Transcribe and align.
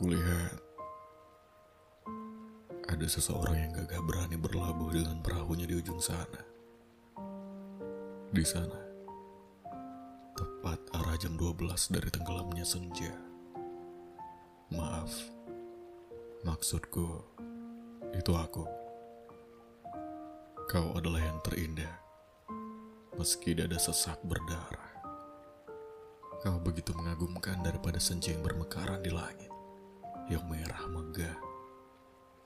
Kulihat 0.00 0.56
ada 2.88 3.04
seseorang 3.04 3.68
yang 3.68 3.72
gagah 3.76 4.00
berani 4.00 4.40
berlabuh 4.40 4.96
dengan 4.96 5.20
perahunya 5.20 5.68
di 5.68 5.76
ujung 5.76 6.00
sana. 6.00 6.40
Di 8.32 8.40
sana, 8.40 8.80
tepat 10.32 10.80
arah 10.96 11.20
jam 11.20 11.36
12 11.36 11.92
dari 11.92 12.08
tenggelamnya 12.08 12.64
senja. 12.64 13.12
Maaf, 14.72 15.12
maksudku 16.48 17.20
itu 18.16 18.32
aku. 18.32 18.64
Kau 20.72 20.96
adalah 20.96 21.20
yang 21.20 21.44
terindah, 21.44 21.92
meski 23.20 23.52
dada 23.52 23.76
sesak 23.76 24.16
berdarah. 24.24 24.96
Kau 26.40 26.56
begitu 26.56 26.96
mengagumkan 26.96 27.60
daripada 27.60 28.00
senja 28.00 28.32
yang 28.32 28.40
bermekaran 28.40 29.04
di 29.04 29.12
langit, 29.12 29.49
yang 30.30 30.46
merah 30.46 30.86
megah, 30.86 31.36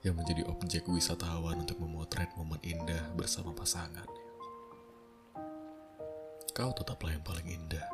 yang 0.01 0.17
menjadi 0.17 0.41
objek 0.49 0.89
wisatawan 0.89 1.61
untuk 1.61 1.77
memotret 1.77 2.33
momen 2.33 2.57
indah 2.65 3.13
bersama 3.13 3.53
pasangan. 3.53 4.09
Kau 6.49 6.73
tetaplah 6.73 7.13
yang 7.13 7.21
paling 7.21 7.45
indah. 7.45 7.85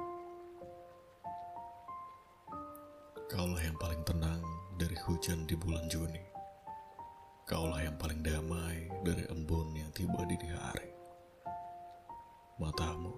Kaulah 3.27 3.59
yang 3.59 3.75
paling 3.75 3.99
tenang 4.07 4.39
dari 4.79 4.95
hujan 5.03 5.43
di 5.43 5.59
bulan 5.59 5.83
Juni. 5.91 6.23
Kaulah 7.43 7.83
yang 7.83 7.99
paling 7.99 8.23
damai 8.23 8.87
dari 9.03 9.27
embun 9.27 9.75
yang 9.75 9.91
tiba 9.91 10.23
di 10.23 10.39
hari. 10.55 10.87
Matamu 12.63 13.11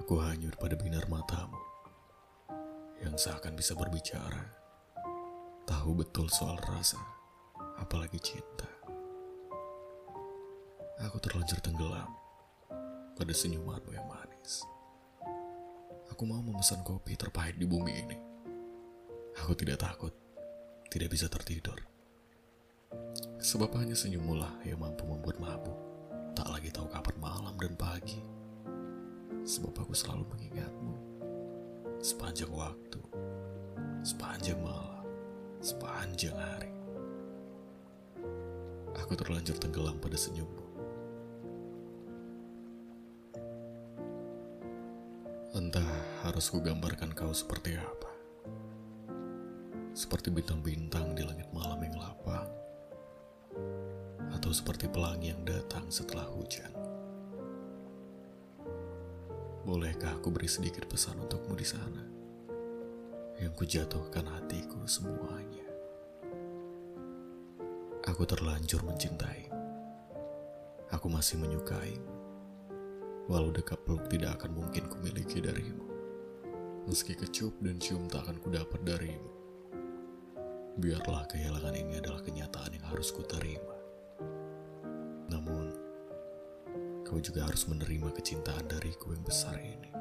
Aku 0.00 0.22
hanyut 0.22 0.54
pada 0.60 0.78
binar 0.78 1.02
matamu 1.10 1.75
yang 3.04 3.16
seakan 3.16 3.52
bisa 3.56 3.76
berbicara, 3.76 4.44
tahu 5.68 6.00
betul 6.00 6.28
soal 6.32 6.56
rasa, 6.64 7.00
apalagi 7.76 8.20
cinta. 8.20 8.68
Aku 11.04 11.20
terlanjur 11.20 11.60
tenggelam 11.60 12.08
pada 13.16 13.32
senyumanmu 13.32 13.92
yang 13.92 14.06
manis. 14.08 14.64
Aku 16.08 16.24
mau 16.24 16.40
memesan 16.40 16.80
kopi 16.80 17.18
terpahit 17.20 17.60
di 17.60 17.68
bumi 17.68 17.92
ini. 17.92 18.18
Aku 19.44 19.52
tidak 19.52 19.84
takut, 19.84 20.16
tidak 20.88 21.12
bisa 21.12 21.28
tertidur. 21.28 21.76
Sebab 23.36 23.76
hanya 23.76 23.92
senyummu 23.92 24.40
lah 24.40 24.56
yang 24.64 24.80
mampu 24.80 25.04
membuat 25.04 25.36
mabuk. 25.36 25.76
Tak 26.32 26.48
lagi 26.48 26.72
tahu 26.72 26.88
kapan 26.88 27.16
malam 27.20 27.54
dan 27.60 27.76
pagi 27.76 28.36
sebab 29.46 29.78
aku 29.78 29.94
selalu 29.94 30.26
mengingatmu 30.26 31.05
sepanjang 32.06 32.54
waktu, 32.54 33.02
sepanjang 34.06 34.62
malam, 34.62 35.02
sepanjang 35.58 36.38
hari. 36.38 36.70
Aku 38.94 39.18
terlanjur 39.18 39.58
tenggelam 39.58 39.98
pada 39.98 40.14
senyummu. 40.14 40.62
Entah 45.58 45.90
harus 46.22 46.46
kugambarkan 46.46 47.10
kau 47.10 47.34
seperti 47.34 47.74
apa. 47.74 48.12
Seperti 49.90 50.30
bintang-bintang 50.30 51.10
di 51.18 51.26
langit 51.26 51.50
malam 51.50 51.82
yang 51.82 51.98
lapang. 51.98 52.46
Atau 54.30 54.54
seperti 54.54 54.86
pelangi 54.86 55.34
yang 55.34 55.42
datang 55.42 55.90
setelah 55.90 56.30
hujan. 56.30 56.75
Bolehkah 59.66 60.14
aku 60.14 60.30
beri 60.30 60.46
sedikit 60.46 60.86
pesan 60.86 61.18
untukmu 61.26 61.58
di 61.58 61.66
sana? 61.66 61.98
Yang 63.42 63.52
kujatuhkan 63.58 64.22
hatiku 64.22 64.78
semuanya. 64.86 65.66
Aku 68.06 68.22
terlanjur 68.22 68.86
mencintai. 68.86 69.50
Aku 70.94 71.10
masih 71.10 71.42
menyukai. 71.42 71.98
Walau 73.26 73.50
dekat 73.50 73.82
peluk 73.82 74.06
tidak 74.06 74.38
akan 74.38 74.54
mungkin 74.54 74.86
kumiliki 74.86 75.42
darimu. 75.42 75.82
Meski 76.86 77.18
kecup 77.18 77.58
dan 77.58 77.82
cium 77.82 78.06
tak 78.06 78.22
akan 78.22 78.38
kudapat 78.38 78.78
darimu. 78.86 79.34
Biarlah 80.78 81.26
kehilangan 81.26 81.74
ini 81.74 81.98
adalah 81.98 82.22
kenyataan 82.22 82.70
yang 82.70 82.86
harus 82.86 83.10
kuterima. 83.10 83.74
Namun, 85.26 85.65
kau 87.06 87.22
juga 87.22 87.46
harus 87.46 87.70
menerima 87.70 88.10
kecintaan 88.10 88.66
dariku 88.66 89.14
yang 89.14 89.22
besar 89.22 89.54
ini, 89.62 89.94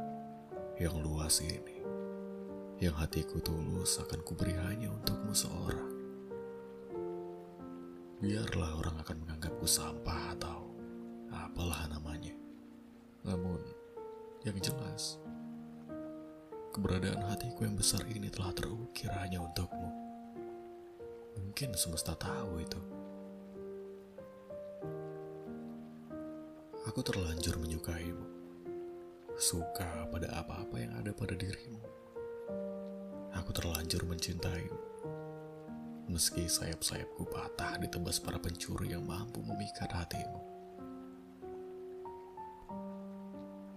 yang 0.81 0.97
luas 1.05 1.37
ini, 1.37 1.85
yang 2.81 2.97
hatiku 2.97 3.37
tulus 3.45 4.01
akan 4.01 4.25
kuberi 4.25 4.57
hanya 4.57 4.89
untukmu 4.89 5.29
seorang. 5.29 5.93
Biarlah 8.17 8.81
orang 8.81 8.97
akan 9.05 9.21
menganggapku 9.21 9.69
sampah 9.69 10.33
atau 10.33 10.65
apalah 11.29 11.85
namanya. 11.93 12.33
Namun, 13.21 13.61
yang 14.41 14.57
jelas, 14.57 15.21
keberadaan 16.73 17.21
hatiku 17.29 17.69
yang 17.69 17.77
besar 17.77 18.01
ini 18.09 18.33
telah 18.33 18.49
terukir 18.57 19.13
hanya 19.21 19.45
untukmu. 19.45 19.93
Mungkin 21.37 21.77
semesta 21.77 22.17
tahu 22.17 22.65
itu. 22.65 22.94
Aku 26.95 27.03
terlanjur 27.11 27.59
menyukaimu. 27.59 28.23
Suka 29.35 30.07
pada 30.07 30.31
apa-apa 30.39 30.79
yang 30.79 30.95
ada 30.95 31.11
pada 31.11 31.35
dirimu. 31.35 31.83
Aku 33.35 33.51
terlanjur 33.51 34.07
mencintaimu. 34.07 34.79
Meski 36.07 36.47
sayap-sayapku 36.47 37.27
patah 37.27 37.83
ditebas 37.83 38.23
para 38.23 38.39
pencuri 38.39 38.95
yang 38.95 39.03
mampu 39.03 39.43
memikat 39.43 39.91
hatimu. 39.91 40.39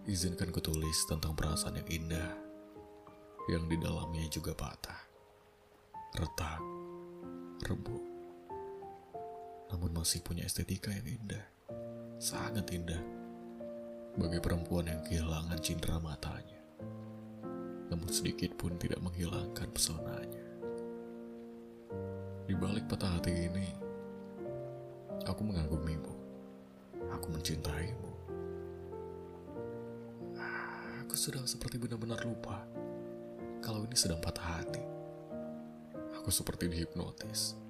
Izinkan 0.07 0.55
kutulis 0.55 1.03
tentang 1.11 1.35
perasaan 1.35 1.75
yang 1.75 1.91
indah, 1.91 2.33
yang 3.51 3.67
di 3.67 3.83
dalamnya 3.83 4.31
juga 4.31 4.55
patah, 4.55 5.03
retak, 6.15 6.63
rebuk, 7.67 8.05
namun 9.75 9.91
masih 9.91 10.23
punya 10.23 10.47
estetika 10.47 10.95
yang 10.95 11.19
indah 11.19 11.58
sangat 12.19 12.67
indah 12.75 12.99
bagi 14.19 14.43
perempuan 14.43 14.91
yang 14.91 14.99
kehilangan 15.07 15.55
cindera 15.63 16.03
matanya, 16.03 16.59
namun 17.95 18.11
sedikit 18.11 18.59
pun 18.59 18.75
tidak 18.75 18.99
menghilangkan 18.99 19.71
pesonanya. 19.71 20.47
Di 22.43 22.59
balik 22.59 22.91
patah 22.91 23.07
hati 23.07 23.31
ini, 23.31 23.71
aku 25.31 25.47
mengagumimu, 25.47 26.15
aku 27.15 27.27
mencintaimu. 27.31 28.11
Aku 31.07 31.15
sudah 31.15 31.47
seperti 31.47 31.79
benar-benar 31.79 32.19
lupa 32.27 32.67
kalau 33.63 33.87
ini 33.87 33.95
sedang 33.95 34.19
patah 34.19 34.59
hati. 34.59 34.83
Aku 36.19 36.35
seperti 36.35 36.67
dihipnotis 36.67 37.68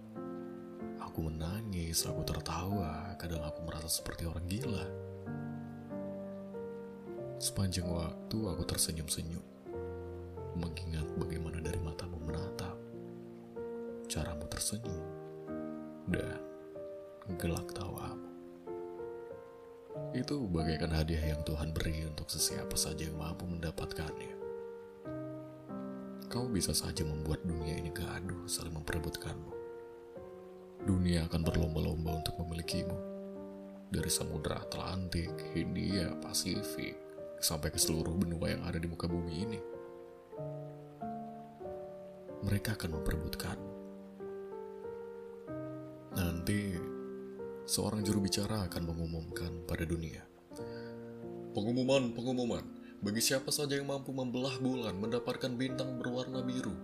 Aku 1.18 1.34
menangis, 1.34 2.06
aku 2.06 2.22
tertawa, 2.22 3.10
kadang 3.18 3.42
aku 3.42 3.66
merasa 3.66 3.90
seperti 3.90 4.22
orang 4.22 4.46
gila. 4.46 4.86
Sepanjang 7.42 7.90
waktu 7.90 8.38
aku 8.46 8.62
tersenyum-senyum, 8.62 9.42
mengingat 10.62 11.10
bagaimana 11.18 11.58
dari 11.58 11.82
matamu 11.82 12.22
menatap, 12.22 12.78
caramu 14.06 14.46
tersenyum, 14.46 15.02
dan 16.06 16.38
gelak 17.34 17.66
tawamu. 17.74 18.30
Itu 20.14 20.46
bagaikan 20.46 20.94
hadiah 20.94 21.34
yang 21.34 21.42
Tuhan 21.42 21.74
beri 21.74 22.06
untuk 22.06 22.30
sesiapa 22.30 22.78
saja 22.78 23.10
yang 23.10 23.18
mampu 23.18 23.42
mendapatkannya. 23.42 24.38
Kau 26.30 26.46
bisa 26.46 26.70
saja 26.70 27.02
membuat 27.02 27.42
dunia 27.42 27.74
ini 27.74 27.90
gaduh 27.90 28.46
saling 28.46 28.78
memperebutkanmu 28.78 29.57
dunia 30.84 31.26
akan 31.26 31.42
berlomba-lomba 31.42 32.22
untuk 32.22 32.38
memilikimu. 32.44 32.98
Dari 33.88 34.10
Samudra 34.12 34.60
Atlantik, 34.62 35.32
Hindia, 35.56 36.12
Pasifik, 36.20 36.94
sampai 37.40 37.72
ke 37.72 37.80
seluruh 37.80 38.12
benua 38.14 38.52
yang 38.52 38.62
ada 38.68 38.76
di 38.76 38.86
muka 38.86 39.08
bumi 39.08 39.32
ini. 39.48 39.60
Mereka 42.44 42.78
akan 42.78 42.90
memperebutkan. 43.00 43.58
Nanti, 46.14 46.76
seorang 47.66 48.04
juru 48.06 48.22
bicara 48.22 48.68
akan 48.68 48.82
mengumumkan 48.86 49.64
pada 49.66 49.82
dunia. 49.82 50.22
Pengumuman, 51.56 52.14
pengumuman. 52.14 52.64
Bagi 52.98 53.22
siapa 53.22 53.54
saja 53.54 53.78
yang 53.78 53.86
mampu 53.86 54.10
membelah 54.10 54.58
bulan 54.58 54.98
mendapatkan 54.98 55.54
bintang 55.54 55.98
berwarna 56.02 56.42
biru, 56.42 56.74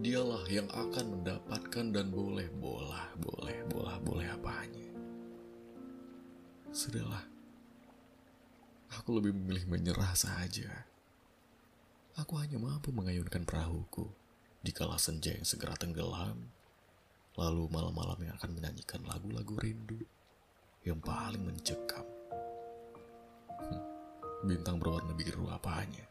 dialah 0.00 0.44
yang 0.50 0.66
akan 0.72 1.20
mendapatkan 1.20 1.86
dan 1.94 2.10
boleh 2.10 2.48
bolah, 2.58 3.14
boleh 3.18 3.58
bolah, 3.70 3.98
boleh 4.02 4.26
apanya. 4.30 4.88
Sudahlah, 6.74 7.22
aku 8.98 9.20
lebih 9.22 9.36
memilih 9.36 9.70
menyerah 9.70 10.14
saja. 10.18 10.88
Aku 12.18 12.38
hanya 12.38 12.58
mampu 12.62 12.94
mengayunkan 12.94 13.42
perahuku 13.42 14.06
Dikala 14.64 14.96
senja 14.96 15.28
yang 15.28 15.44
segera 15.44 15.76
tenggelam, 15.76 16.40
lalu 17.36 17.68
malam-malam 17.68 18.16
yang 18.24 18.32
akan 18.40 18.56
menyanyikan 18.56 19.04
lagu-lagu 19.04 19.60
rindu 19.60 20.00
yang 20.88 20.96
paling 21.04 21.44
mencekam. 21.44 22.08
Bintang 24.48 24.80
berwarna 24.80 25.12
biru 25.12 25.52
apanya? 25.52 26.08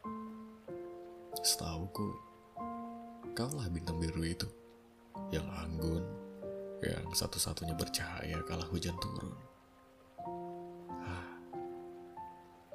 Setauku, 1.42 2.14
kaulah 3.34 3.66
bintang 3.66 3.98
biru 3.98 4.22
itu 4.22 4.46
yang 5.34 5.42
anggun, 5.50 6.06
yang 6.86 7.02
satu-satunya 7.10 7.74
bercahaya 7.74 8.38
kala 8.46 8.62
hujan 8.70 8.94
turun. 9.02 9.34
Ah, 11.02 11.34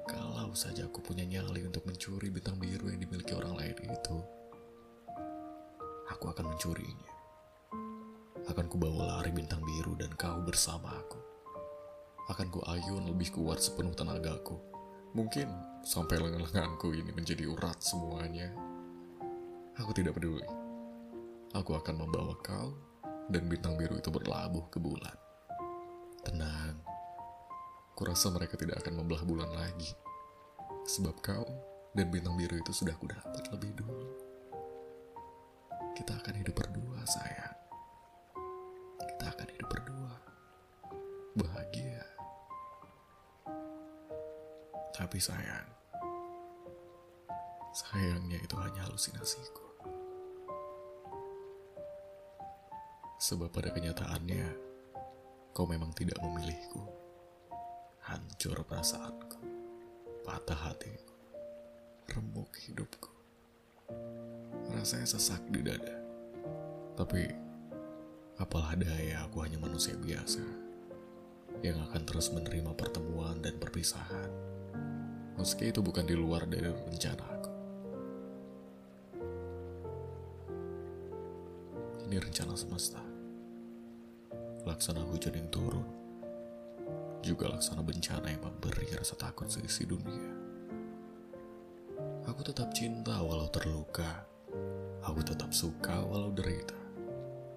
kalau 0.04 0.52
saja 0.52 0.84
aku 0.84 1.00
punya 1.00 1.24
nyali 1.24 1.64
untuk 1.64 1.88
mencuri 1.88 2.28
bintang 2.28 2.60
biru 2.60 2.92
yang 2.92 3.00
dimiliki 3.00 3.32
orang 3.32 3.56
lain 3.56 3.88
itu, 3.88 4.18
aku 6.12 6.26
akan 6.28 6.52
mencurinya. 6.52 7.12
Akan 8.52 8.68
kubawa 8.68 9.16
lari 9.16 9.32
bintang 9.32 9.64
biru 9.64 9.96
dan 9.96 10.12
kau 10.20 10.44
bersama 10.44 10.92
aku. 10.92 11.20
Akan 12.36 12.52
ku 12.52 12.60
ayun 12.68 13.08
lebih 13.08 13.32
kuat 13.32 13.64
sepenuh 13.64 13.96
tenagaku. 13.96 14.60
Mungkin 15.16 15.48
sampai 15.88 16.20
lengan-lenganku 16.20 16.92
ini 16.92 17.16
menjadi 17.16 17.48
urat 17.48 17.80
semuanya. 17.80 18.52
Aku 19.80 19.96
tidak 19.96 20.20
peduli. 20.20 20.44
Aku 21.56 21.72
akan 21.72 21.96
membawa 22.04 22.36
kau 22.44 22.76
dan 23.32 23.48
bintang 23.48 23.80
biru 23.80 23.96
itu 23.96 24.12
berlabuh 24.12 24.68
ke 24.68 24.76
bulan. 24.76 25.16
Tenang, 26.20 26.84
kurasa 27.96 28.28
mereka 28.28 28.60
tidak 28.60 28.84
akan 28.84 29.00
membelah 29.00 29.24
bulan 29.24 29.50
lagi. 29.56 29.88
Sebab 30.84 31.16
kau 31.24 31.48
dan 31.96 32.12
bintang 32.12 32.36
biru 32.36 32.60
itu 32.60 32.76
sudah 32.76 32.92
kudapat 33.00 33.40
lebih 33.56 33.72
dulu. 33.80 34.10
Kita 35.96 36.12
akan 36.12 36.36
hidup 36.44 36.60
berdua, 36.60 37.00
sayang. 37.08 37.56
Kita 39.00 39.26
akan 39.32 39.48
hidup 39.48 39.70
berdua. 39.72 40.14
Bahagia. 41.40 42.04
Tapi 44.92 45.16
sayang, 45.16 45.70
sayangnya 47.72 48.36
itu 48.44 48.60
hanya 48.60 48.84
halusinasiku. 48.84 49.69
Sebab 53.20 53.52
pada 53.52 53.68
kenyataannya, 53.76 54.48
kau 55.52 55.68
memang 55.68 55.92
tidak 55.92 56.16
memilihku. 56.24 56.80
Hancur 58.08 58.64
perasaanku, 58.64 59.44
patah 60.24 60.72
hatiku, 60.72 61.20
remuk 62.16 62.48
hidupku. 62.64 63.12
Rasanya 64.72 65.04
sesak 65.04 65.44
di 65.52 65.60
dada. 65.60 66.00
Tapi, 66.96 67.28
apalah 68.40 68.80
daya 68.80 69.28
aku 69.28 69.44
hanya 69.44 69.60
manusia 69.60 70.00
biasa 70.00 70.40
yang 71.60 71.76
akan 71.92 72.08
terus 72.08 72.32
menerima 72.32 72.72
pertemuan 72.72 73.44
dan 73.44 73.60
perpisahan. 73.60 74.32
Meski 75.36 75.76
itu 75.76 75.84
bukan 75.84 76.08
di 76.08 76.16
luar 76.16 76.48
dari 76.48 76.72
rencanaku. 76.72 77.52
Ini 82.08 82.16
rencana 82.16 82.56
semesta 82.56 83.09
laksana 84.68 85.04
hujan 85.08 85.36
yang 85.36 85.48
turun, 85.48 85.88
juga 87.24 87.48
laksana 87.52 87.84
bencana 87.84 88.28
yang 88.32 88.44
memberi 88.44 88.92
rasa 88.96 89.16
takut 89.16 89.48
seisi 89.48 89.88
dunia. 89.88 90.32
Aku 92.28 92.44
tetap 92.44 92.72
cinta 92.76 93.20
walau 93.24 93.48
terluka, 93.48 94.28
aku 95.04 95.24
tetap 95.24 95.56
suka 95.56 96.04
walau 96.04 96.32
derita, 96.36 96.76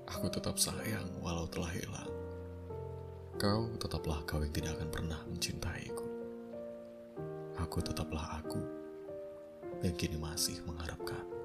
aku 0.07 0.31
tetap 0.31 0.59
sayang 0.59 1.11
walau 1.23 1.47
telah 1.51 1.71
hilang. 1.75 2.13
Kau 3.41 3.67
tetaplah 3.75 4.23
kau 4.23 4.39
yang 4.39 4.55
tidak 4.55 4.79
akan 4.79 4.91
pernah 4.93 5.21
mencintaiku. 5.27 6.07
Aku 7.59 7.83
tetaplah 7.83 8.39
aku 8.39 8.63
yang 9.83 9.95
kini 9.99 10.15
masih 10.15 10.63
mengharapkan. 10.63 11.42